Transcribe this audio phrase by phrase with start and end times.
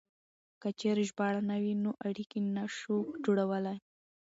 [0.61, 3.77] که چېرې ژباړه نه وي نو اړيکې نه شو جوړولای.